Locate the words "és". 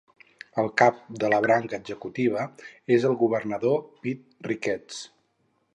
2.99-3.07